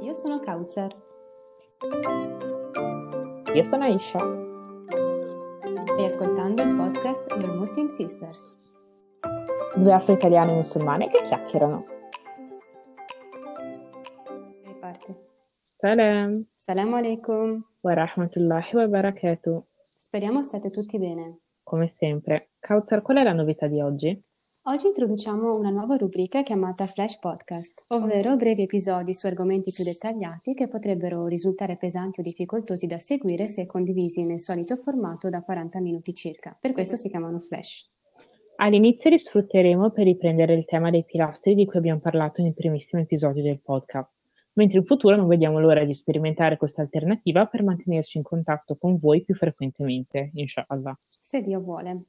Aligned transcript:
Io 0.00 0.14
sono 0.14 0.38
Kauzer. 0.38 0.94
Io 3.54 3.64
sono 3.64 3.84
Aisha. 3.84 4.18
Stai 5.92 6.04
ascoltando 6.04 6.62
il 6.62 6.76
podcast 6.76 7.30
Your 7.30 7.54
Muslim 7.56 7.88
Sisters. 7.88 8.54
Due 9.74 9.92
afro-italiane 9.92 10.52
musulmane 10.52 11.08
che 11.08 11.18
chiacchierano. 11.26 11.84
Riparte. 14.64 15.26
Salam. 15.76 16.46
Salam 16.54 16.94
alaikum. 16.94 17.64
Wa 17.80 17.94
rahmatullahi 17.94 18.76
wa 18.76 18.86
barakatuh. 18.86 19.64
Speriamo 19.96 20.42
state 20.42 20.70
tutti 20.70 20.98
bene. 20.98 21.40
Come 21.62 21.88
sempre. 21.88 22.50
Kautsar, 22.60 23.02
qual 23.02 23.18
è 23.18 23.22
la 23.22 23.32
novità 23.32 23.66
di 23.66 23.80
oggi? 23.80 24.22
Oggi 24.66 24.86
introduciamo 24.86 25.56
una 25.56 25.70
nuova 25.70 25.96
rubrica 25.96 26.44
chiamata 26.44 26.86
Flash 26.86 27.18
Podcast, 27.18 27.82
ovvero 27.88 28.36
brevi 28.36 28.62
episodi 28.62 29.12
su 29.12 29.26
argomenti 29.26 29.72
più 29.72 29.82
dettagliati 29.82 30.54
che 30.54 30.68
potrebbero 30.68 31.26
risultare 31.26 31.76
pesanti 31.76 32.20
o 32.20 32.22
difficoltosi 32.22 32.86
da 32.86 33.00
seguire 33.00 33.46
se 33.46 33.66
condivisi 33.66 34.24
nel 34.24 34.38
solito 34.38 34.76
formato 34.76 35.28
da 35.30 35.42
40 35.42 35.80
minuti 35.80 36.14
circa. 36.14 36.56
Per 36.60 36.70
questo 36.70 36.96
si 36.96 37.08
chiamano 37.08 37.40
Flash. 37.40 37.90
All'inizio 38.58 39.10
li 39.10 39.18
sfrutteremo 39.18 39.90
per 39.90 40.04
riprendere 40.04 40.54
il 40.54 40.64
tema 40.64 40.90
dei 40.90 41.04
pilastri 41.04 41.56
di 41.56 41.66
cui 41.66 41.78
abbiamo 41.78 41.98
parlato 41.98 42.40
nei 42.40 42.54
primissimi 42.54 43.02
episodi 43.02 43.42
del 43.42 43.60
podcast, 43.60 44.14
mentre 44.52 44.78
in 44.78 44.84
futuro 44.84 45.16
non 45.16 45.26
vediamo 45.26 45.58
l'ora 45.58 45.84
di 45.84 45.92
sperimentare 45.92 46.56
questa 46.56 46.82
alternativa 46.82 47.46
per 47.46 47.64
mantenerci 47.64 48.16
in 48.16 48.22
contatto 48.22 48.76
con 48.76 48.96
voi 48.96 49.24
più 49.24 49.34
frequentemente, 49.34 50.30
inshallah. 50.34 50.96
Se 51.20 51.42
Dio 51.42 51.58
vuole. 51.58 52.04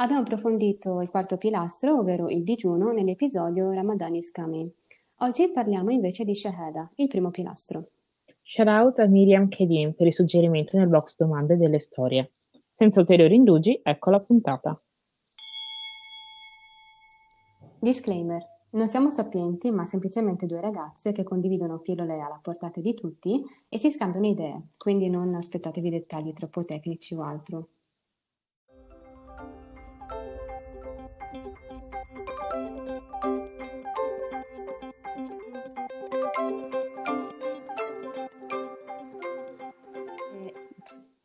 Abbiamo 0.00 0.20
approfondito 0.20 1.00
il 1.00 1.10
quarto 1.10 1.38
pilastro, 1.38 1.98
ovvero 1.98 2.28
il 2.28 2.44
digiuno, 2.44 2.92
nell'episodio 2.92 3.72
Ramadan 3.72 4.14
is 4.14 4.30
coming. 4.30 4.70
Oggi 5.22 5.50
parliamo 5.50 5.90
invece 5.90 6.22
di 6.22 6.36
Shahada, 6.36 6.88
il 6.94 7.08
primo 7.08 7.30
pilastro. 7.30 7.88
Shout 8.42 8.68
out 8.68 8.98
a 9.00 9.06
Miriam 9.06 9.48
Kedin 9.48 9.96
per 9.96 10.06
il 10.06 10.12
suggerimento 10.12 10.76
nel 10.76 10.86
box 10.86 11.16
domande 11.16 11.56
delle 11.56 11.80
storie. 11.80 12.34
Senza 12.70 13.00
ulteriori 13.00 13.34
indugi, 13.34 13.80
ecco 13.82 14.10
la 14.10 14.20
puntata. 14.20 14.80
Disclaimer. 17.80 18.40
Non 18.70 18.86
siamo 18.86 19.10
sapienti, 19.10 19.72
ma 19.72 19.84
semplicemente 19.84 20.46
due 20.46 20.60
ragazze 20.60 21.10
che 21.10 21.24
condividono 21.24 21.80
pillole 21.80 22.20
alla 22.20 22.38
portata 22.40 22.80
di 22.80 22.94
tutti 22.94 23.42
e 23.68 23.78
si 23.78 23.90
scambiano 23.90 24.28
idee, 24.28 24.68
quindi 24.76 25.10
non 25.10 25.34
aspettatevi 25.34 25.90
dettagli 25.90 26.32
troppo 26.32 26.62
tecnici 26.64 27.16
o 27.16 27.22
altro. 27.22 27.70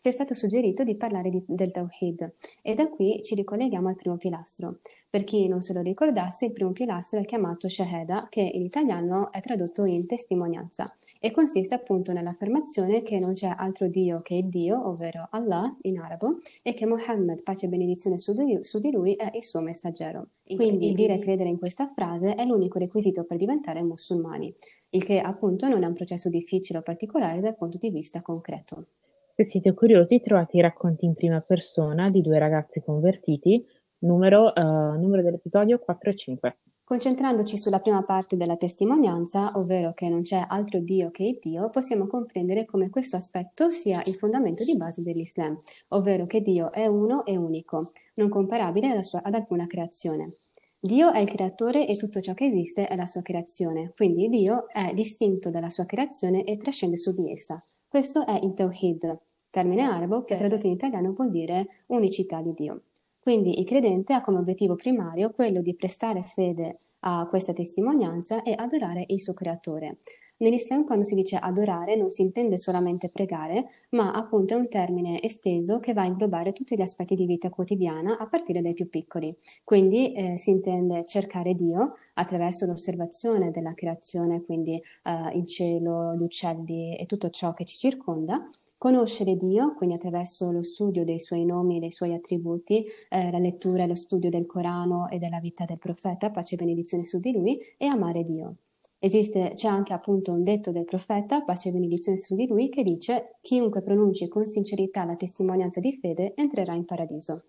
Ci 0.03 0.09
è 0.09 0.11
stato 0.11 0.33
suggerito 0.33 0.83
di 0.83 0.97
parlare 0.97 1.29
di, 1.29 1.41
del 1.47 1.71
Tawhid 1.71 2.33
e 2.61 2.75
da 2.75 2.89
qui 2.89 3.21
ci 3.23 3.35
ricolleghiamo 3.35 3.87
al 3.87 3.95
primo 3.95 4.17
pilastro. 4.17 4.79
Per 5.09 5.23
chi 5.23 5.47
non 5.47 5.61
se 5.61 5.71
lo 5.71 5.79
ricordasse, 5.79 6.47
il 6.47 6.51
primo 6.51 6.73
pilastro 6.73 7.21
è 7.21 7.23
chiamato 7.23 7.69
Shahada, 7.69 8.27
che 8.29 8.41
in 8.41 8.63
italiano 8.63 9.31
è 9.31 9.39
tradotto 9.39 9.85
in 9.85 10.05
testimonianza 10.05 10.93
e 11.21 11.31
consiste 11.31 11.73
appunto 11.73 12.11
nell'affermazione 12.11 13.01
che 13.01 13.17
non 13.17 13.31
c'è 13.31 13.55
altro 13.57 13.87
Dio 13.87 14.21
che 14.21 14.43
Dio, 14.45 14.85
ovvero 14.89 15.29
Allah 15.31 15.73
in 15.83 15.99
arabo, 15.99 16.39
e 16.61 16.73
che 16.73 16.85
Muhammad, 16.85 17.41
pace 17.41 17.67
e 17.67 17.69
benedizione 17.69 18.19
su 18.19 18.33
di, 18.33 18.57
su 18.59 18.79
di 18.79 18.91
lui, 18.91 19.13
è 19.13 19.31
il 19.33 19.43
suo 19.43 19.61
messaggero. 19.61 20.31
Quindi 20.43 20.89
il 20.89 20.95
dire 20.95 21.13
e 21.13 21.19
credere 21.19 21.47
in 21.47 21.57
questa 21.57 21.89
frase 21.95 22.35
è 22.35 22.43
l'unico 22.43 22.77
requisito 22.77 23.23
per 23.23 23.37
diventare 23.37 23.81
musulmani, 23.81 24.53
il 24.89 25.05
che 25.05 25.21
appunto 25.21 25.69
non 25.69 25.83
è 25.83 25.87
un 25.87 25.93
processo 25.93 26.27
difficile 26.27 26.79
o 26.79 26.81
particolare 26.81 27.39
dal 27.39 27.55
punto 27.55 27.77
di 27.77 27.89
vista 27.89 28.21
concreto. 28.21 28.87
Se 29.35 29.45
siete 29.45 29.73
curiosi 29.73 30.21
trovate 30.21 30.57
i 30.57 30.61
racconti 30.61 31.05
in 31.05 31.15
prima 31.15 31.41
persona 31.41 32.11
di 32.11 32.21
due 32.21 32.37
ragazzi 32.37 32.83
convertiti, 32.83 33.65
numero, 34.01 34.53
uh, 34.55 34.99
numero 34.99 35.23
dell'episodio 35.23 35.79
4 35.79 36.11
e 36.11 36.15
5. 36.15 36.57
Concentrandoci 36.83 37.57
sulla 37.57 37.79
prima 37.79 38.03
parte 38.03 38.37
della 38.37 38.57
testimonianza, 38.57 39.53
ovvero 39.55 39.93
che 39.95 40.07
non 40.07 40.21
c'è 40.21 40.45
altro 40.47 40.81
Dio 40.81 41.09
che 41.09 41.39
Dio, 41.41 41.71
possiamo 41.71 42.05
comprendere 42.05 42.65
come 42.65 42.91
questo 42.91 43.15
aspetto 43.15 43.71
sia 43.71 44.03
il 44.05 44.13
fondamento 44.13 44.63
di 44.63 44.77
base 44.77 45.01
dell'Islam, 45.01 45.59
ovvero 45.89 46.27
che 46.27 46.41
Dio 46.41 46.71
è 46.71 46.85
uno 46.85 47.25
e 47.25 47.35
unico, 47.35 47.91
non 48.15 48.29
comparabile 48.29 49.01
sua, 49.01 49.23
ad 49.23 49.33
alcuna 49.33 49.65
creazione. 49.65 50.35
Dio 50.79 51.11
è 51.11 51.17
il 51.17 51.29
creatore 51.29 51.87
e 51.87 51.95
tutto 51.95 52.21
ciò 52.21 52.35
che 52.35 52.45
esiste 52.45 52.85
è 52.85 52.95
la 52.95 53.07
sua 53.07 53.23
creazione, 53.23 53.93
quindi 53.95 54.29
Dio 54.29 54.67
è 54.69 54.93
distinto 54.93 55.49
dalla 55.49 55.71
sua 55.71 55.85
creazione 55.87 56.43
e 56.43 56.57
trascende 56.57 56.97
su 56.97 57.15
di 57.15 57.31
essa. 57.31 57.65
Questo 57.93 58.25
è 58.25 58.39
il 58.41 58.55
Tawhid, 58.55 59.19
termine 59.51 59.83
arabo 59.83 60.23
che 60.23 60.35
tradotto 60.35 60.65
in 60.65 60.73
italiano 60.73 61.13
vuol 61.13 61.29
dire 61.29 61.83
unicità 61.89 62.41
di 62.41 62.51
Dio. 62.55 62.85
Quindi 63.19 63.59
il 63.59 63.67
credente 63.67 64.13
ha 64.13 64.21
come 64.21 64.39
obiettivo 64.39 64.73
primario 64.73 65.29
quello 65.29 65.61
di 65.61 65.75
prestare 65.75 66.23
fede 66.23 66.79
a 67.01 67.27
questa 67.29 67.53
testimonianza 67.53 68.41
e 68.41 68.55
adorare 68.57 69.03
il 69.09 69.21
suo 69.21 69.35
creatore. 69.35 69.97
Nell'Islam 70.37 70.85
quando 70.85 71.03
si 71.03 71.13
dice 71.13 71.35
adorare 71.35 71.95
non 71.95 72.09
si 72.09 72.23
intende 72.23 72.57
solamente 72.57 73.09
pregare, 73.09 73.67
ma 73.91 74.11
appunto 74.11 74.55
è 74.55 74.57
un 74.57 74.69
termine 74.69 75.21
esteso 75.21 75.79
che 75.79 75.93
va 75.93 76.01
a 76.01 76.05
inglobare 76.05 76.51
tutti 76.51 76.75
gli 76.75 76.81
aspetti 76.81 77.13
di 77.13 77.27
vita 77.27 77.51
quotidiana 77.51 78.17
a 78.17 78.25
partire 78.25 78.63
dai 78.63 78.73
più 78.73 78.89
piccoli. 78.89 79.37
Quindi 79.63 80.13
eh, 80.13 80.39
si 80.39 80.49
intende 80.49 81.05
cercare 81.05 81.53
Dio 81.53 81.93
attraverso 82.13 82.65
l'osservazione 82.65 83.51
della 83.51 83.73
creazione, 83.73 84.43
quindi 84.43 84.75
eh, 84.75 85.37
il 85.37 85.47
cielo, 85.47 86.15
gli 86.15 86.23
uccelli 86.23 86.95
e 86.95 87.05
tutto 87.05 87.29
ciò 87.29 87.53
che 87.53 87.65
ci 87.65 87.77
circonda, 87.77 88.49
Conoscere 88.83 89.37
Dio, 89.37 89.75
quindi 89.75 89.95
attraverso 89.95 90.51
lo 90.51 90.61
studio 90.61 91.05
dei 91.05 91.21
suoi 91.21 91.45
nomi 91.45 91.77
e 91.77 91.79
dei 91.79 91.91
suoi 91.93 92.13
attributi, 92.13 92.85
eh, 93.07 93.31
la 93.31 93.37
lettura 93.37 93.83
e 93.83 93.87
lo 93.87 93.95
studio 93.95 94.29
del 94.29 94.45
Corano 94.45 95.07
e 95.07 95.19
della 95.19 95.39
vita 95.39 95.63
del 95.63 95.77
profeta, 95.77 96.31
pace 96.31 96.55
e 96.55 96.57
benedizione 96.57 97.05
su 97.05 97.21
di 97.21 97.31
lui, 97.31 97.57
e 97.77 97.85
amare 97.85 98.25
Dio. 98.25 98.55
Esiste, 98.99 99.53
c'è 99.55 99.69
anche 99.69 99.93
appunto 99.93 100.33
un 100.33 100.43
detto 100.43 100.71
del 100.71 100.83
profeta, 100.83 101.43
pace 101.43 101.69
e 101.69 101.71
benedizione 101.71 102.17
su 102.17 102.35
di 102.35 102.45
lui, 102.45 102.67
che 102.67 102.83
dice 102.83 103.37
chiunque 103.39 103.81
pronunci 103.81 104.27
con 104.27 104.43
sincerità 104.43 105.05
la 105.05 105.15
testimonianza 105.15 105.79
di 105.79 105.93
fede 105.93 106.33
entrerà 106.35 106.73
in 106.73 106.83
paradiso. 106.83 107.43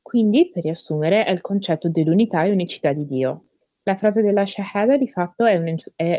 Quindi, 0.00 0.48
per 0.48 0.62
riassumere, 0.62 1.26
è 1.26 1.32
il 1.32 1.42
concetto 1.42 1.90
dell'unità 1.90 2.44
e 2.44 2.50
unicità 2.50 2.94
di 2.94 3.04
Dio. 3.04 3.47
La 3.88 3.96
frase 3.96 4.20
della 4.20 4.44
Shahada 4.44 4.98
di 4.98 5.08
fatto 5.08 5.46
è, 5.46 5.56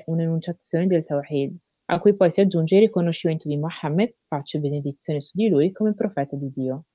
un'enunciazione 0.07 0.88
del 0.88 1.06
Tawhid, 1.06 1.56
a 1.91 2.00
cui 2.00 2.16
poi 2.16 2.31
si 2.31 2.41
aggiunge 2.41 2.74
il 2.74 2.81
riconoscimento 2.81 3.47
di 3.47 3.57
Mohammed, 3.57 4.16
pace 4.28 4.57
e 4.57 4.59
benedizione 4.59 5.22
su 5.22 5.30
di 5.35 5.50
lui, 5.50 5.72
come 5.72 5.94
profeta 5.94 6.35
di 6.35 6.52
Dio. 6.52 6.85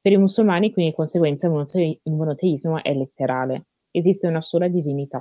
Per 0.00 0.10
i 0.10 0.16
musulmani, 0.16 0.72
quindi, 0.72 0.90
di 0.90 0.96
conseguenza, 0.96 1.46
il 1.46 2.00
monoteismo 2.02 2.82
è 2.82 2.92
letterale. 2.94 3.66
Esiste 3.92 4.26
una 4.26 4.40
sola 4.40 4.66
divinità. 4.66 5.20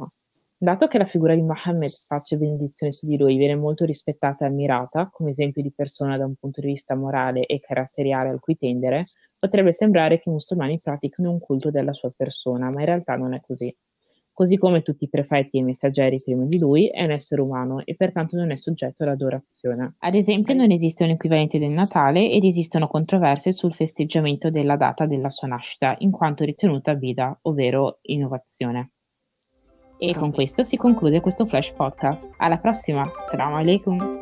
Dato 0.57 0.87
che 0.87 0.97
la 0.97 1.05
figura 1.05 1.35
di 1.35 1.43
Mohammed, 1.43 1.91
pace 2.07 2.33
e 2.33 2.39
benedizione 2.39 2.91
su 2.91 3.05
di 3.05 3.17
lui, 3.17 3.37
viene 3.37 3.55
molto 3.55 3.85
rispettata 3.85 4.45
e 4.45 4.47
ammirata, 4.47 5.09
come 5.11 5.29
esempio 5.29 5.61
di 5.61 5.71
persona 5.71 6.17
da 6.17 6.25
un 6.25 6.33
punto 6.33 6.59
di 6.59 6.69
vista 6.69 6.95
morale 6.95 7.45
e 7.45 7.59
caratteriale 7.59 8.29
al 8.29 8.39
cui 8.39 8.57
tendere, 8.57 9.05
potrebbe 9.37 9.73
sembrare 9.73 10.17
che 10.17 10.27
i 10.27 10.31
musulmani 10.31 10.81
pratichino 10.81 11.29
un 11.29 11.39
culto 11.39 11.69
della 11.69 11.93
sua 11.93 12.11
persona, 12.17 12.71
ma 12.71 12.79
in 12.79 12.87
realtà 12.87 13.15
non 13.15 13.35
è 13.35 13.41
così 13.41 13.71
così 14.37 14.55
come 14.55 14.83
tutti 14.83 15.05
i 15.05 15.09
prefetti 15.09 15.57
e 15.57 15.61
i 15.61 15.63
messaggeri 15.63 16.21
prima 16.21 16.45
di 16.45 16.59
lui, 16.59 16.87
è 16.89 17.03
un 17.03 17.09
essere 17.09 17.41
umano 17.41 17.83
e 17.83 17.95
pertanto 17.95 18.35
non 18.35 18.51
è 18.51 18.57
soggetto 18.57 19.01
ad 19.01 19.09
adorazione. 19.09 19.95
Ad 19.97 20.13
esempio 20.13 20.53
non 20.53 20.69
esiste 20.69 21.03
un 21.03 21.09
equivalente 21.09 21.57
del 21.57 21.71
Natale 21.71 22.29
ed 22.29 22.43
esistono 22.43 22.87
controversie 22.87 23.51
sul 23.51 23.73
festeggiamento 23.73 24.51
della 24.51 24.75
data 24.75 25.07
della 25.07 25.31
sua 25.31 25.47
nascita, 25.47 25.95
in 26.01 26.11
quanto 26.11 26.43
ritenuta 26.43 26.93
vida, 26.93 27.35
ovvero 27.41 27.97
innovazione. 28.03 28.91
E 29.97 30.13
con 30.13 30.31
questo 30.31 30.63
si 30.63 30.77
conclude 30.77 31.19
questo 31.19 31.47
Flash 31.47 31.71
Podcast. 31.71 32.29
Alla 32.37 32.59
prossima, 32.59 33.09
salam 33.31 33.55
alaikum! 33.55 34.16